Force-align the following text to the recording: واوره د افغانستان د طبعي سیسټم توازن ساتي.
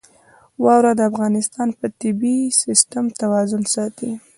واوره 0.63 0.91
د 0.99 1.01
افغانستان 1.11 1.67
د 1.81 1.83
طبعي 2.01 2.37
سیسټم 2.61 3.05
توازن 3.21 3.63
ساتي. 3.73 4.11